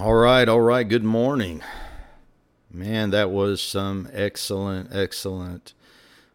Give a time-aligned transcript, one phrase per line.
[0.00, 0.88] All right, all right.
[0.88, 1.60] Good morning.
[2.70, 5.74] Man, that was some excellent, excellent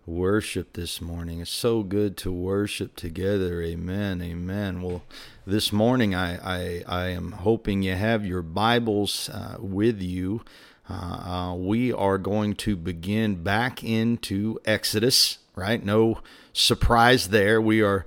[0.06, 1.40] worship this morning.
[1.40, 3.64] It's so good to worship together.
[3.64, 4.22] Amen.
[4.22, 4.84] Amen.
[4.84, 5.02] Well,
[5.48, 10.44] this morning I, I, I am hoping you have your Bibles uh, with you.
[10.88, 15.84] Uh, uh, we are going to begin back into Exodus, right?
[15.84, 16.20] No
[16.54, 17.60] surprise there.
[17.60, 18.06] We are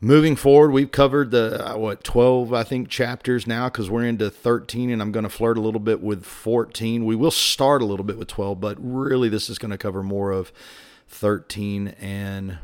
[0.00, 4.30] moving forward, we've covered the uh, what twelve I think chapters now because we're into
[4.30, 7.04] thirteen, and I'm going to flirt a little bit with fourteen.
[7.04, 10.02] We will start a little bit with twelve, but really this is going to cover
[10.02, 10.52] more of
[11.08, 12.58] thirteen and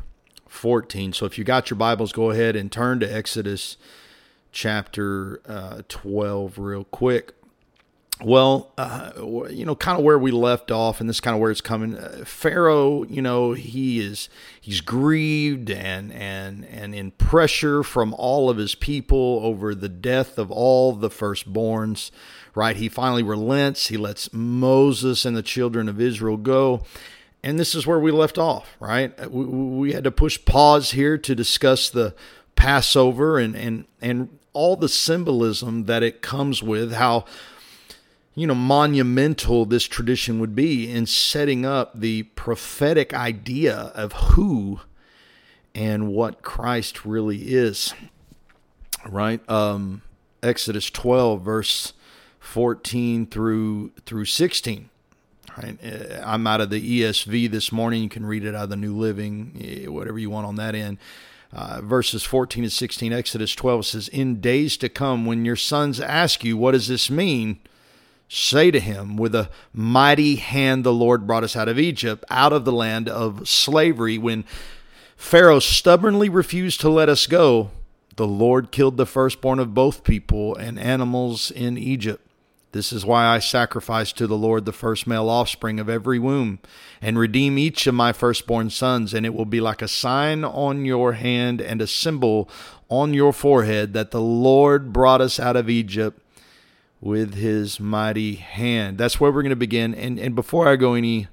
[0.47, 1.13] fourteen.
[1.13, 3.77] So if you got your Bibles, go ahead and turn to Exodus
[4.51, 7.33] chapter uh, twelve real quick.
[8.23, 9.11] Well, uh,
[9.49, 11.97] you know, kind of where we left off, and this kind of where it's coming.
[11.97, 14.29] Uh, Pharaoh, you know, he is
[14.61, 20.37] he's grieved and and and in pressure from all of his people over the death
[20.37, 22.11] of all the firstborns.
[22.55, 23.87] Right, he finally relents.
[23.87, 26.83] He lets Moses and the children of Israel go,
[27.43, 28.75] and this is where we left off.
[28.79, 32.15] Right, we, we had to push pause here to discuss the
[32.55, 36.93] Passover and and and all the symbolism that it comes with.
[36.93, 37.25] How
[38.35, 44.79] you know, monumental this tradition would be in setting up the prophetic idea of who
[45.75, 47.93] and what Christ really is.
[49.07, 49.47] Right?
[49.49, 50.01] Um,
[50.41, 51.93] Exodus 12, verse
[52.39, 54.89] 14 through through 16.
[55.57, 55.77] Right?
[55.83, 58.01] Uh, I'm out of the ESV this morning.
[58.01, 60.73] You can read it out of the New Living, eh, whatever you want on that
[60.73, 60.97] end.
[61.51, 65.99] Uh, verses 14 and 16, Exodus 12 says, In days to come, when your sons
[65.99, 67.59] ask you, What does this mean?
[68.35, 72.51] Say to him, With a mighty hand the Lord brought us out of Egypt, out
[72.51, 74.17] of the land of slavery.
[74.17, 74.43] When
[75.15, 77.69] Pharaoh stubbornly refused to let us go,
[78.15, 82.27] the Lord killed the firstborn of both people and animals in Egypt.
[82.71, 86.57] This is why I sacrifice to the Lord the first male offspring of every womb,
[87.03, 90.85] and redeem each of my firstborn sons, and it will be like a sign on
[90.85, 92.49] your hand and a symbol
[92.89, 96.19] on your forehead that the Lord brought us out of Egypt
[97.03, 98.97] with his mighty hand.
[98.97, 99.93] That's where we're going to begin.
[99.93, 101.27] And and before I go any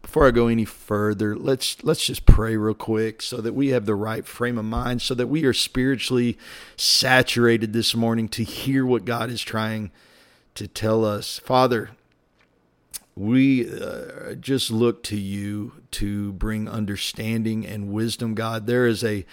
[0.00, 3.84] before I go any further, let's let's just pray real quick so that we have
[3.84, 6.38] the right frame of mind so that we are spiritually
[6.76, 9.90] saturated this morning to hear what God is trying
[10.54, 11.40] to tell us.
[11.40, 11.90] Father,
[13.16, 18.68] we uh, just look to you to bring understanding and wisdom, God.
[18.68, 19.26] There is a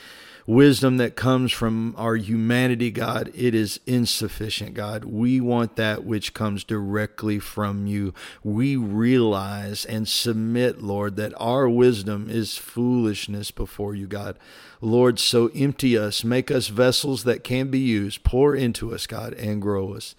[0.50, 5.06] wisdom that comes from our humanity, God, it is insufficient, God.
[5.06, 8.16] We want that which comes directly from you.
[8.44, 14.40] We realize and submit, Lord, that our wisdom is foolishness before you, God.
[14.82, 18.24] Lord, so empty us, make us vessels that can be used.
[18.24, 20.16] Pour into us, God, and grow us.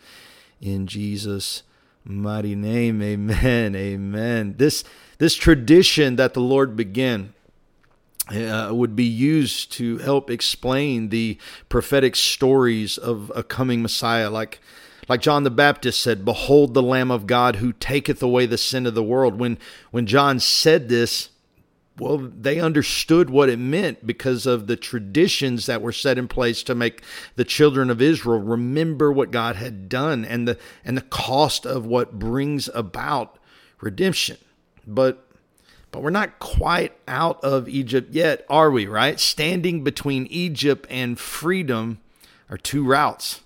[0.61, 1.65] In Jesus'
[2.05, 4.55] mighty name, amen, amen.
[4.59, 4.85] This,
[5.19, 7.35] this tradition that the Lord began,
[8.31, 14.61] uh, would be used to help explain the prophetic stories of a coming Messiah, like
[15.09, 18.87] like John the Baptist said, "Behold the Lamb of God who taketh away the sin
[18.87, 19.59] of the world." When
[19.91, 21.31] when John said this,
[22.01, 26.63] well, they understood what it meant because of the traditions that were set in place
[26.63, 27.03] to make
[27.37, 31.85] the children of Israel remember what God had done and the and the cost of
[31.85, 33.39] what brings about
[33.83, 34.39] redemption.
[34.87, 35.30] But
[35.93, 39.19] but we're not quite out of Egypt yet, are we, right?
[39.19, 42.01] Standing between Egypt and freedom
[42.49, 43.41] are two routes.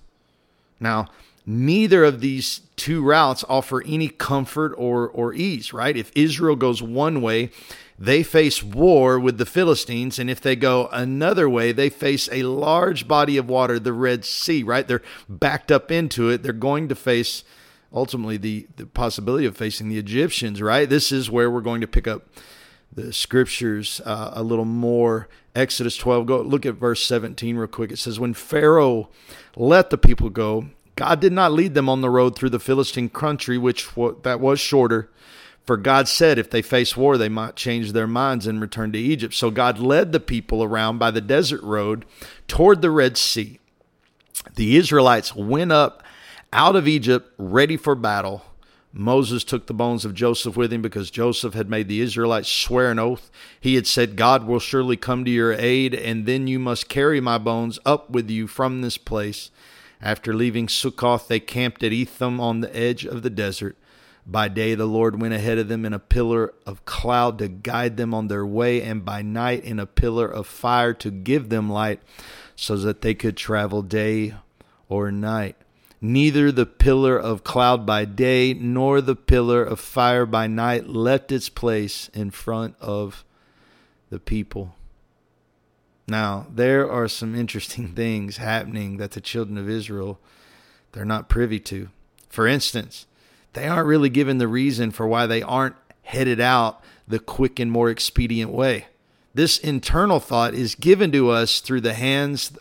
[0.78, 1.06] Now,
[1.47, 5.97] neither of these two routes offer any comfort or, or ease, right?
[5.97, 7.50] If Israel goes one way,
[7.99, 10.19] they face war with the Philistines.
[10.19, 14.25] And if they go another way, they face a large body of water, the Red
[14.25, 14.87] Sea, right?
[14.87, 16.43] They're backed up into it.
[16.43, 17.44] They're going to face
[17.94, 20.88] ultimately the, the possibility of facing the Egyptians, right?
[20.88, 22.27] This is where we're going to pick up
[22.93, 25.28] the scriptures uh, a little more.
[25.55, 27.93] Exodus 12, go look at verse 17 real quick.
[27.93, 29.09] It says, When Pharaoh
[29.56, 30.66] let the people go,
[30.97, 33.89] God did not lead them on the road through the Philistine country, which
[34.22, 35.10] that was shorter.
[35.65, 38.98] For God said if they face war, they might change their minds and return to
[38.98, 39.33] Egypt.
[39.33, 42.04] So God led the people around by the desert road
[42.47, 43.59] toward the Red Sea.
[44.57, 46.03] The Israelites went up
[46.54, 48.42] out of Egypt, ready for battle.
[48.92, 52.92] Moses took the bones of Joseph with him because Joseph had made the Israelites swear
[52.92, 53.28] an oath.
[53.60, 57.21] He had said, God will surely come to your aid, and then you must carry
[57.21, 59.51] my bones up with you from this place.
[60.01, 63.77] After leaving Sukkoth, they camped at Etham on the edge of the desert.
[64.24, 67.97] By day, the Lord went ahead of them in a pillar of cloud to guide
[67.97, 71.68] them on their way, and by night, in a pillar of fire to give them
[71.68, 72.01] light
[72.54, 74.34] so that they could travel day
[74.89, 75.56] or night.
[76.06, 81.33] Neither the pillar of cloud by day nor the pillar of fire by night left
[81.33, 83.24] its place in front of
[84.10, 84.74] the people.
[86.06, 90.21] Now, there are some interesting things happening that the children of Israel
[90.92, 91.89] they're not privy to.
[92.28, 93.06] For instance,
[93.54, 97.71] they aren't really given the reason for why they aren't headed out the quick and
[97.72, 98.89] more expedient way.
[99.33, 102.53] This internal thought is given to us through the hands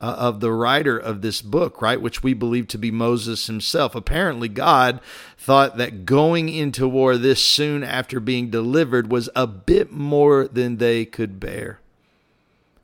[0.00, 3.94] uh, of the writer of this book, right, which we believe to be Moses himself.
[3.94, 5.00] Apparently, God
[5.38, 10.76] thought that going into war this soon after being delivered was a bit more than
[10.76, 11.80] they could bear.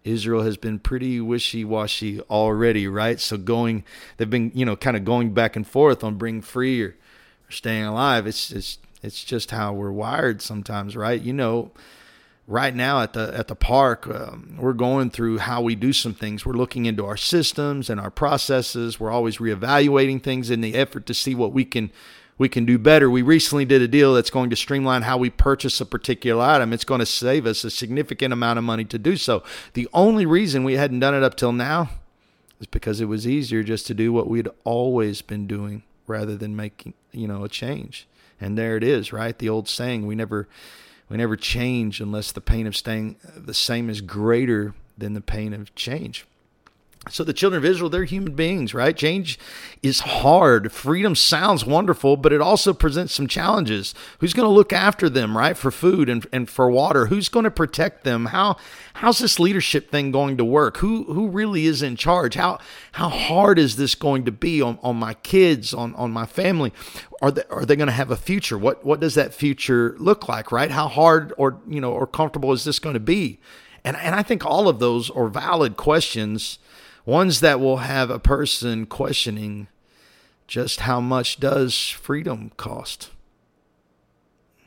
[0.04, 3.20] Israel has been pretty wishy-washy already, right?
[3.20, 3.84] So going,
[4.16, 6.96] they've been, you know, kind of going back and forth on being free or,
[7.52, 8.26] staying alive.
[8.26, 11.20] It's it's it's just how we're wired sometimes, right?
[11.20, 11.70] You know,
[12.46, 16.14] right now at the at the park, um, we're going through how we do some
[16.14, 16.44] things.
[16.44, 18.98] We're looking into our systems and our processes.
[18.98, 21.90] We're always reevaluating things in the effort to see what we can
[22.38, 23.10] we can do better.
[23.10, 26.72] We recently did a deal that's going to streamline how we purchase a particular item.
[26.72, 29.42] It's going to save us a significant amount of money to do so.
[29.74, 31.90] The only reason we hadn't done it up till now
[32.58, 36.56] is because it was easier just to do what we'd always been doing rather than
[36.56, 38.08] making, you know, a change.
[38.40, 39.38] And there it is, right?
[39.38, 40.48] The old saying, we never
[41.08, 45.52] we never change unless the pain of staying the same is greater than the pain
[45.52, 46.26] of change.
[47.10, 48.96] So the children of Israel, they're human beings, right?
[48.96, 49.36] Change
[49.82, 50.70] is hard.
[50.70, 53.92] Freedom sounds wonderful, but it also presents some challenges.
[54.20, 55.56] Who's going to look after them, right?
[55.56, 57.06] For food and, and for water?
[57.06, 58.26] Who's going to protect them?
[58.26, 58.56] How
[58.94, 60.76] how's this leadership thing going to work?
[60.76, 62.34] Who who really is in charge?
[62.34, 62.60] How
[62.92, 66.72] how hard is this going to be on, on my kids, on, on my family?
[67.20, 68.56] Are they are they going to have a future?
[68.56, 70.70] What what does that future look like, right?
[70.70, 73.40] How hard or you know or comfortable is this going to be?
[73.84, 76.60] And and I think all of those are valid questions
[77.04, 79.68] ones that will have a person questioning
[80.46, 83.10] just how much does freedom cost.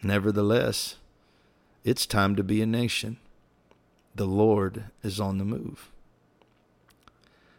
[0.01, 0.95] Nevertheless,
[1.83, 3.17] it's time to be a nation.
[4.15, 5.91] The Lord is on the move.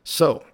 [0.05, 0.45] So,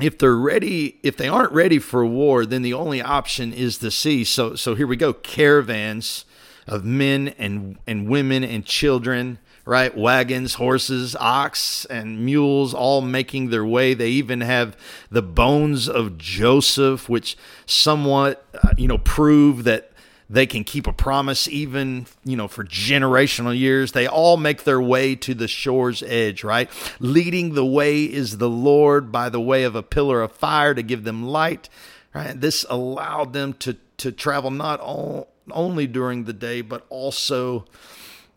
[0.00, 3.90] if they're ready, if they aren't ready for war, then the only option is the
[3.90, 4.24] sea.
[4.24, 6.24] So, so here we go: caravans
[6.66, 9.38] of men and and women and children
[9.70, 9.96] right?
[9.96, 13.94] Wagons, horses, ox, and mules all making their way.
[13.94, 14.76] They even have
[15.12, 17.36] the bones of Joseph, which
[17.66, 19.92] somewhat, uh, you know, prove that
[20.28, 23.92] they can keep a promise even, you know, for generational years.
[23.92, 26.68] They all make their way to the shore's edge, right?
[26.98, 30.82] Leading the way is the Lord by the way of a pillar of fire to
[30.82, 31.68] give them light,
[32.12, 32.40] right?
[32.40, 37.66] This allowed them to, to travel not all, only during the day, but also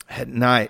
[0.07, 0.69] at night.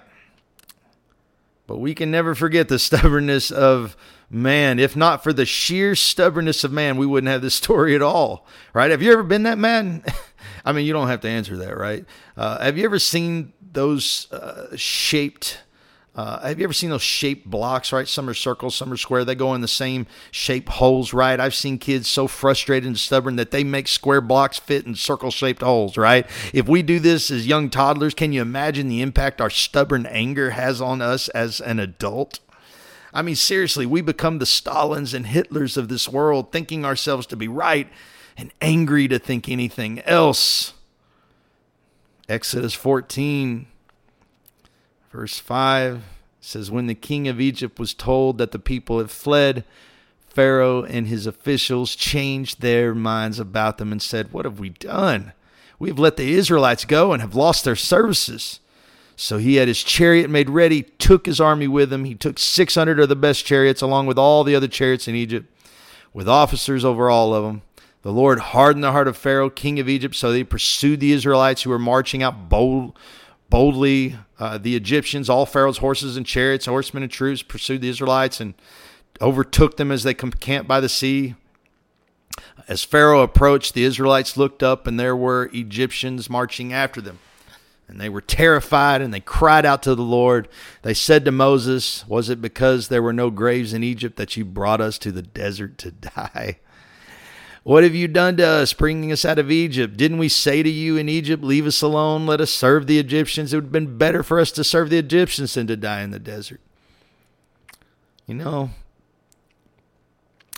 [1.73, 3.97] But we can never forget the stubbornness of
[4.29, 4.77] man.
[4.77, 8.45] If not for the sheer stubbornness of man, we wouldn't have this story at all,
[8.75, 8.91] right?
[8.91, 10.03] Have you ever been that man?
[10.65, 12.05] I mean, you don't have to answer that, right?
[12.37, 15.63] Uh, have you ever seen those uh, shaped
[16.15, 18.07] uh, have you ever seen those shaped blocks, right?
[18.07, 19.25] Some are circles, some are square.
[19.25, 21.39] They go in the same shape holes, right?
[21.39, 25.31] I've seen kids so frustrated and stubborn that they make square blocks fit in circle
[25.31, 26.27] shaped holes, right?
[26.53, 30.51] If we do this as young toddlers, can you imagine the impact our stubborn anger
[30.51, 32.39] has on us as an adult?
[33.11, 37.35] I mean, seriously, we become the Stalins and Hitlers of this world, thinking ourselves to
[37.35, 37.87] be right
[38.37, 40.73] and angry to think anything else.
[42.29, 43.67] Exodus 14
[45.13, 46.01] Verse 5
[46.41, 49.63] says, When the king of Egypt was told that the people had fled,
[50.27, 55.33] Pharaoh and his officials changed their minds about them and said, What have we done?
[55.77, 58.59] We have let the Israelites go and have lost their services.
[59.15, 62.05] So he had his chariot made ready, took his army with him.
[62.05, 65.47] He took 600 of the best chariots, along with all the other chariots in Egypt,
[66.11, 67.61] with officers over all of them.
[68.01, 71.61] The Lord hardened the heart of Pharaoh, king of Egypt, so they pursued the Israelites
[71.61, 72.97] who were marching out bold,
[73.53, 78.41] boldly uh, the Egyptians, all Pharaoh's horses and chariots, horsemen and troops, pursued the Israelites
[78.41, 78.55] and
[79.21, 81.35] overtook them as they camped by the sea.
[82.67, 87.19] As Pharaoh approached, the Israelites looked up, and there were Egyptians marching after them.
[87.87, 90.47] And they were terrified, and they cried out to the Lord.
[90.81, 94.45] They said to Moses, Was it because there were no graves in Egypt that you
[94.45, 96.57] brought us to the desert to die?
[97.63, 99.95] What have you done to us, bringing us out of Egypt?
[99.95, 103.53] Didn't we say to you in Egypt, Leave us alone, let us serve the Egyptians?
[103.53, 106.11] It would have been better for us to serve the Egyptians than to die in
[106.11, 106.59] the desert.
[108.27, 108.71] You know,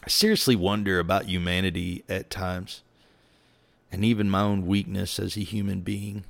[0.04, 2.82] I seriously wonder about humanity at times,
[3.92, 6.26] and even my own weakness as a human being.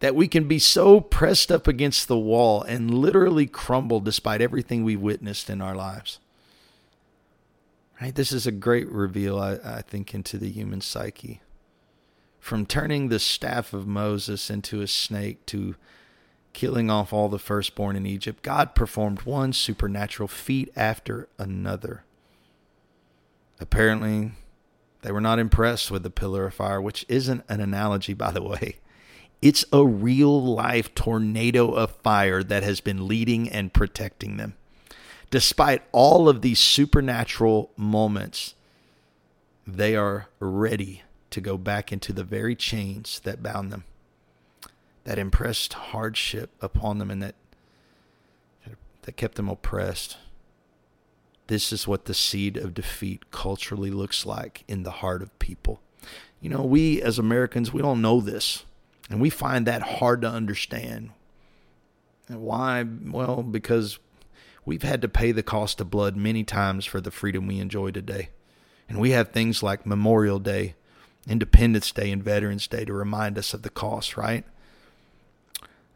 [0.00, 4.84] That we can be so pressed up against the wall and literally crumble despite everything
[4.84, 6.20] we've witnessed in our lives.
[8.00, 8.14] Right?
[8.14, 11.40] This is a great reveal, I, I think, into the human psyche.
[12.38, 15.76] From turning the staff of Moses into a snake to
[16.52, 22.04] killing off all the firstborn in Egypt, God performed one supernatural feat after another.
[23.58, 24.32] Apparently,
[25.02, 28.42] they were not impressed with the pillar of fire, which isn't an analogy, by the
[28.42, 28.76] way.
[29.42, 34.54] It's a real life tornado of fire that has been leading and protecting them.
[35.30, 38.54] Despite all of these supernatural moments,
[39.66, 43.84] they are ready to go back into the very chains that bound them,
[45.04, 47.34] that impressed hardship upon them, and that,
[49.02, 50.16] that kept them oppressed.
[51.48, 55.80] This is what the seed of defeat culturally looks like in the heart of people.
[56.40, 58.64] You know, we as Americans, we don't know this,
[59.10, 61.10] and we find that hard to understand.
[62.28, 62.84] And why?
[62.84, 63.98] Well, because
[64.66, 67.90] we've had to pay the cost of blood many times for the freedom we enjoy
[67.92, 68.28] today.
[68.88, 70.74] And we have things like Memorial Day,
[71.26, 74.44] Independence Day, and Veterans Day to remind us of the cost, right?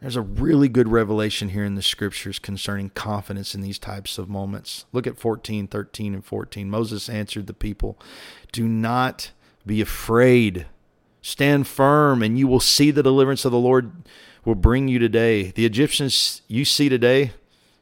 [0.01, 4.31] There's a really good revelation here in the scriptures concerning confidence in these types of
[4.31, 4.87] moments.
[4.93, 6.71] Look at 14, 13, and 14.
[6.71, 7.99] Moses answered the people,
[8.51, 9.33] Do not
[9.67, 10.67] be afraid.
[11.21, 13.93] Stand firm, and you will see the deliverance of the Lord
[14.47, 15.51] will bring you today.
[15.51, 17.33] The Egyptians you see today,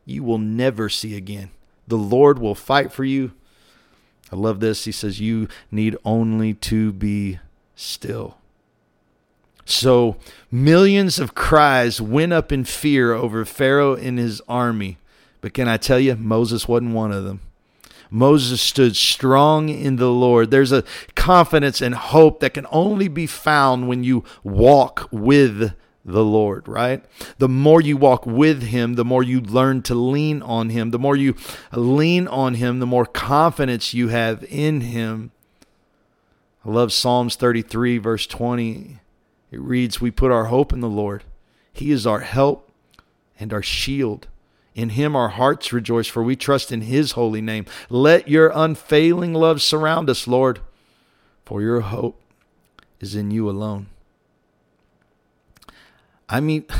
[0.09, 1.51] you will never see again.
[1.87, 3.33] The Lord will fight for you.
[4.33, 4.85] I love this.
[4.85, 7.41] He says, You need only to be
[7.75, 8.39] still.
[9.65, 10.17] So
[10.51, 14.97] millions of cries went up in fear over Pharaoh and his army.
[15.43, 17.41] But can I tell you, Moses wasn't one of them.
[18.11, 20.51] Moses stood strong in the Lord.
[20.51, 20.85] There's a
[21.15, 25.75] confidence and hope that can only be found when you walk with
[26.13, 27.05] the Lord, right?
[27.39, 30.91] The more you walk with Him, the more you learn to lean on Him.
[30.91, 31.35] The more you
[31.73, 35.31] lean on Him, the more confidence you have in Him.
[36.65, 38.99] I love Psalms 33, verse 20.
[39.51, 41.25] It reads, We put our hope in the Lord.
[41.73, 42.71] He is our help
[43.39, 44.29] and our shield.
[44.75, 47.67] In him our hearts rejoice, for we trust in his holy name.
[47.91, 50.61] Let your unfailing love surround us, Lord,
[51.45, 52.21] for your hope
[53.01, 53.89] is in you alone.
[56.29, 56.71] I meet,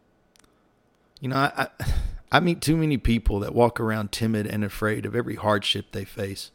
[1.20, 1.68] you know, I, I,
[2.32, 6.04] I meet too many people that walk around timid and afraid of every hardship they
[6.04, 6.50] face.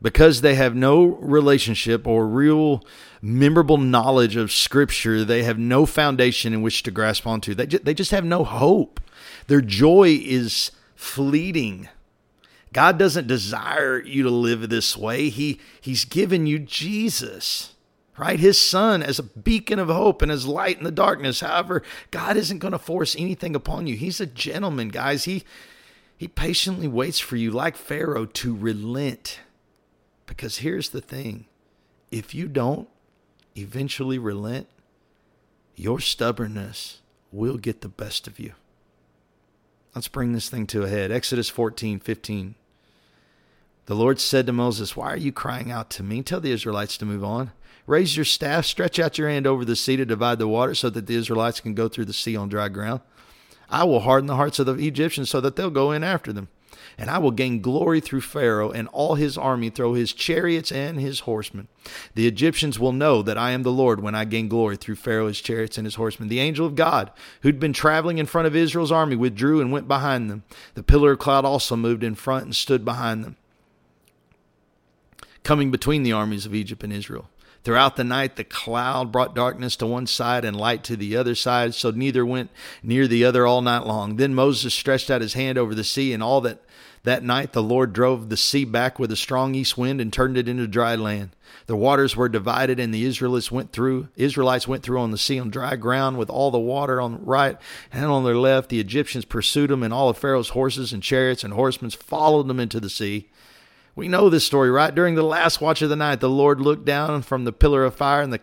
[0.00, 2.84] Because they have no relationship or real
[3.22, 7.54] memorable knowledge of scripture they have no foundation in which to grasp onto.
[7.54, 9.00] They they just have no hope.
[9.46, 11.88] Their joy is fleeting.
[12.72, 15.28] God doesn't desire you to live this way.
[15.28, 17.75] He he's given you jesus
[18.18, 21.82] right his son as a beacon of hope and as light in the darkness however
[22.10, 25.44] god isn't going to force anything upon you he's a gentleman guys he
[26.16, 29.40] he patiently waits for you like pharaoh to relent
[30.26, 31.46] because here's the thing
[32.10, 32.88] if you don't
[33.56, 34.66] eventually relent,
[35.74, 37.00] your stubbornness
[37.32, 38.52] will get the best of you.
[39.94, 41.10] Let's bring this thing to a head.
[41.10, 42.54] Exodus 14 15.
[43.86, 46.22] The Lord said to Moses, Why are you crying out to me?
[46.22, 47.52] Tell the Israelites to move on.
[47.86, 50.90] Raise your staff, stretch out your hand over the sea to divide the water so
[50.90, 53.00] that the Israelites can go through the sea on dry ground.
[53.70, 56.48] I will harden the hearts of the Egyptians so that they'll go in after them
[56.98, 60.98] and I will gain glory through Pharaoh and all his army through his chariots and
[61.00, 61.68] his horsemen.
[62.14, 65.28] The Egyptians will know that I am the Lord when I gain glory through Pharaoh,
[65.28, 66.28] his chariots, and his horsemen.
[66.28, 67.10] The angel of God,
[67.42, 70.44] who'd been traveling in front of Israel's army, withdrew and went behind them.
[70.74, 73.36] The pillar of cloud also moved in front and stood behind them,
[75.46, 77.30] coming between the armies of Egypt and Israel.
[77.62, 81.36] Throughout the night, the cloud brought darkness to one side and light to the other
[81.36, 82.50] side, so neither went
[82.82, 84.16] near the other all night long.
[84.16, 86.62] Then Moses stretched out his hand over the sea, and all that
[87.04, 90.36] that night the Lord drove the sea back with a strong east wind and turned
[90.36, 91.30] it into dry land.
[91.66, 94.08] The waters were divided, and the Israelites went through.
[94.16, 97.18] Israelites went through on the sea on dry ground with all the water on the
[97.18, 97.56] right
[97.92, 98.68] and on their left.
[98.68, 102.58] The Egyptians pursued them, and all of Pharaoh's horses and chariots and horsemen followed them
[102.58, 103.28] into the sea.
[103.96, 104.94] We know this story, right?
[104.94, 107.96] During the last watch of the night, the Lord looked down from the pillar of
[107.96, 108.40] fire and the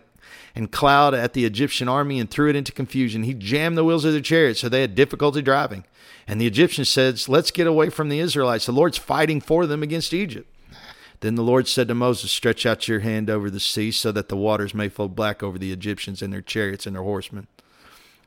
[0.54, 3.24] and cloud at the Egyptian army and threw it into confusion.
[3.24, 5.84] He jammed the wheels of their chariots, so they had difficulty driving.
[6.28, 8.66] And the Egyptians said, Let's get away from the Israelites.
[8.66, 10.48] The Lord's fighting for them against Egypt.
[11.20, 14.28] Then the Lord said to Moses, Stretch out your hand over the sea so that
[14.28, 17.46] the waters may flow black over the Egyptians and their chariots and their horsemen.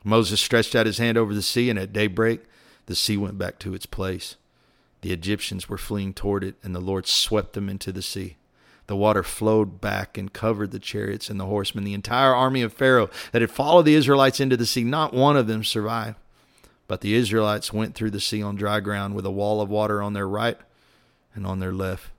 [0.04, 2.40] Moses stretched out his hand over the sea, and at daybreak
[2.86, 4.36] the sea went back to its place.
[5.00, 8.36] The Egyptians were fleeing toward it, and the Lord swept them into the sea.
[8.88, 11.84] The water flowed back and covered the chariots and the horsemen.
[11.84, 15.36] The entire army of Pharaoh that had followed the Israelites into the sea, not one
[15.36, 16.16] of them survived.
[16.86, 20.02] But the Israelites went through the sea on dry ground with a wall of water
[20.02, 20.56] on their right
[21.34, 22.10] and on their left.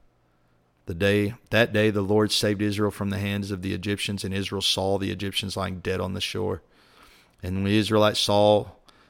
[0.86, 4.34] The day that day the Lord saved Israel from the hands of the Egyptians, and
[4.34, 6.62] Israel saw the Egyptians lying dead on the shore.
[7.42, 8.70] And when the Israelites saw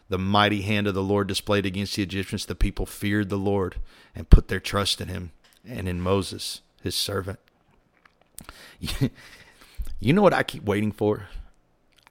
[0.10, 3.76] the mighty hand of the Lord displayed against the Egyptians, the people feared the Lord
[4.16, 5.32] and put their trust in him
[5.68, 7.40] and in Moses, his servant.
[10.00, 11.28] You know what I keep waiting for?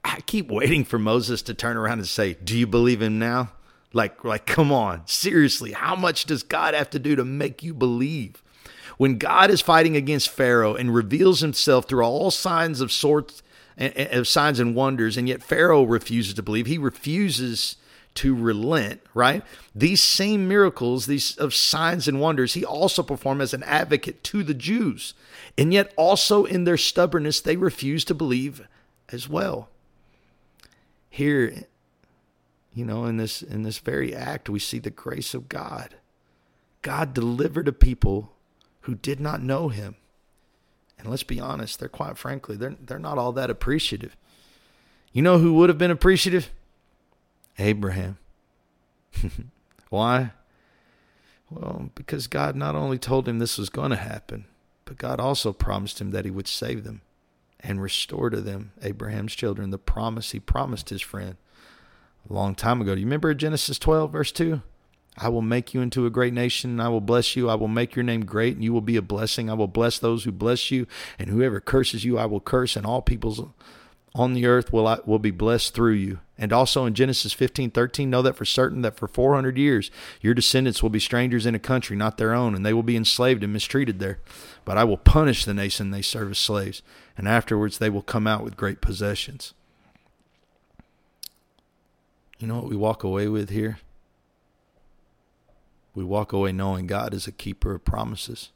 [0.03, 3.51] I keep waiting for Moses to turn around and say, "Do you believe him now?"
[3.93, 5.01] Like like come on.
[5.07, 8.43] Seriously, how much does God have to do to make you believe?
[8.97, 13.41] When God is fighting against Pharaoh and reveals himself through all signs of sorts
[13.77, 16.67] eh, eh, of signs and wonders, and yet Pharaoh refuses to believe.
[16.67, 17.77] He refuses
[18.15, 19.43] to relent, right?
[19.73, 24.43] These same miracles, these of signs and wonders, he also performed as an advocate to
[24.43, 25.13] the Jews.
[25.57, 28.67] And yet also in their stubbornness, they refuse to believe
[29.09, 29.69] as well.
[31.09, 31.65] Here,
[32.73, 35.95] you know, in this in this very act, we see the grace of God.
[36.81, 38.33] God delivered a people
[38.81, 39.95] who did not know him.
[40.97, 44.15] And let's be honest, they're quite frankly, they're they're not all that appreciative.
[45.11, 46.51] You know who would have been appreciative?
[47.59, 48.17] Abraham.
[49.89, 50.31] Why?
[51.49, 54.45] Well, because God not only told him this was going to happen,
[54.85, 57.01] but God also promised him that he would save them
[57.59, 61.35] and restore to them, Abraham's children, the promise he promised his friend
[62.29, 62.95] a long time ago.
[62.95, 64.61] Do you remember Genesis 12, verse 2?
[65.17, 67.49] I will make you into a great nation, and I will bless you.
[67.49, 69.49] I will make your name great, and you will be a blessing.
[69.49, 70.87] I will bless those who bless you,
[71.17, 73.41] and whoever curses you, I will curse, and all peoples
[74.15, 76.19] on the earth will I, will be blessed through you.
[76.41, 79.91] And also in Genesis 15, 13, know that for certain that for 400 years
[80.21, 82.95] your descendants will be strangers in a country not their own, and they will be
[82.95, 84.19] enslaved and mistreated there.
[84.63, 86.81] But I will punish the nation they serve as slaves,
[87.17, 89.53] and afterwards they will come out with great possessions.
[92.37, 93.79] You know what we walk away with here?
[95.93, 98.51] We walk away knowing God is a keeper of promises,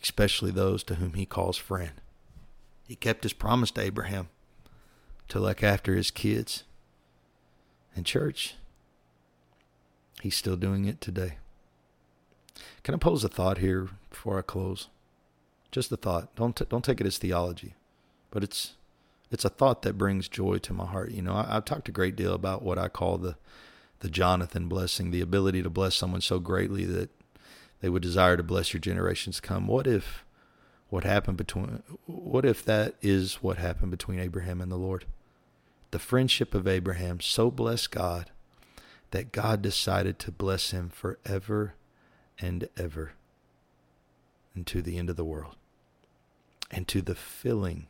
[0.00, 1.92] especially those to whom he calls friend.
[2.86, 4.28] He kept his promise to Abraham
[5.28, 6.64] to look after his kids.
[7.96, 8.54] And church,
[10.20, 11.34] he's still doing it today.
[12.82, 14.88] Can I pose a thought here before I close?
[15.70, 16.34] Just a thought.
[16.36, 17.74] Don't t- don't take it as theology,
[18.30, 18.74] but it's
[19.30, 21.10] it's a thought that brings joy to my heart.
[21.10, 23.36] You know, I, have talked a great deal about what I call the
[24.00, 27.10] the Jonathan blessing, the ability to bless someone so greatly that
[27.80, 29.66] they would desire to bless your generations come.
[29.66, 30.24] What if
[30.90, 35.06] what happened between what if that is what happened between Abraham and the Lord?
[35.94, 38.32] The friendship of Abraham so blessed God
[39.12, 41.74] that God decided to bless him forever
[42.36, 43.12] and ever
[44.56, 45.54] and to the end of the world
[46.68, 47.86] and to the filling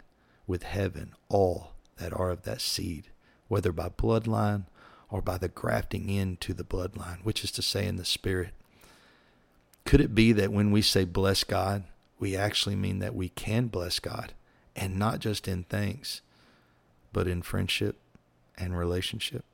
[0.46, 3.08] with heaven all that are of that seed,
[3.48, 4.64] whether by bloodline
[5.08, 8.50] or by the grafting into the bloodline, which is to say in the spirit.
[9.86, 11.84] Could it be that when we say bless God,
[12.18, 14.34] we actually mean that we can bless God,
[14.76, 16.20] and not just in thanks,
[17.14, 17.96] but in friendship
[18.59, 19.44] and relationship?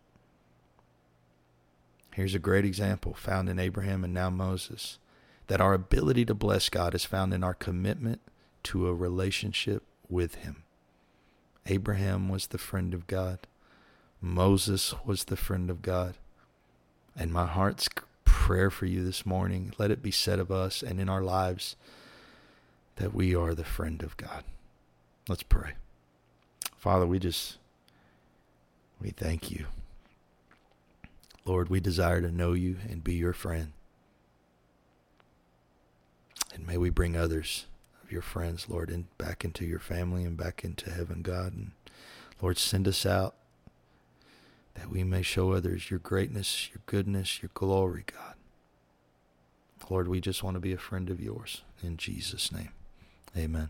[2.15, 4.99] Here's a great example found in Abraham and now Moses
[5.47, 8.21] that our ability to bless God is found in our commitment
[8.65, 10.65] to a relationship with Him.
[11.67, 13.39] Abraham was the friend of God,
[14.21, 16.17] Moses was the friend of God.
[17.17, 17.89] And my heart's
[18.25, 21.77] prayer for you this morning, let it be said of us and in our lives
[22.97, 24.45] that we are the friend of God.
[25.29, 25.73] Let's pray.
[26.81, 27.59] Father, we just,
[29.03, 29.67] we thank you.
[31.45, 33.73] Lord, we desire to know you and be your friend.
[36.55, 37.67] And may we bring others
[38.03, 41.53] of your friends, Lord, in, back into your family and back into heaven, God.
[41.53, 41.73] And
[42.41, 43.35] Lord, send us out
[44.75, 48.37] that we may show others your greatness, your goodness, your glory, God.
[49.91, 51.61] Lord, we just want to be a friend of yours.
[51.83, 52.71] In Jesus' name.
[53.37, 53.69] Amen.